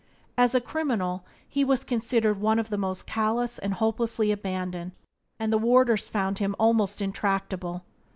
As 0.35 0.55
a 0.55 0.59
criminal 0.61 1.23
he 1.47 1.63
was 1.63 1.83
considered 1.83 2.41
one 2.41 2.57
of 2.57 2.69
the 2.69 2.75
most 2.79 3.05
callous 3.05 3.59
and 3.59 3.75
hopelessly 3.75 4.31
abandoned, 4.31 4.93
and 5.37 5.53
the 5.53 5.59
warders 5.59 6.09
found 6.09 6.39
him 6.39 6.55
almost 6.57 7.03
intractable. 7.03 7.83